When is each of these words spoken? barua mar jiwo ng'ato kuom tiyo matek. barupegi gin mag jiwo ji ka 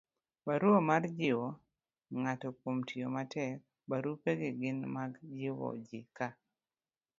barua 0.45 0.79
mar 0.89 1.03
jiwo 1.17 1.47
ng'ato 2.21 2.47
kuom 2.59 2.77
tiyo 2.87 3.07
matek. 3.15 3.53
barupegi 3.89 4.49
gin 4.59 4.77
mag 4.95 5.11
jiwo 5.37 5.67
ji 5.87 5.99
ka 6.17 6.27